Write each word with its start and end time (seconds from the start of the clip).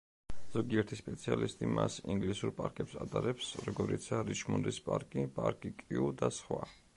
ზოგიერთი 0.53 0.97
სპეციალისტი 1.01 1.67
მას 1.75 1.97
ინგლისურ 2.13 2.53
პარკებს 2.61 2.95
ადარებს, 3.03 3.51
როგორიცაა 3.67 4.25
რიჩმონდის 4.31 4.81
პარკი, 4.89 5.27
პარკი 5.37 5.73
კიუ 5.85 6.11
და 6.25 6.33
სხვა. 6.41 6.65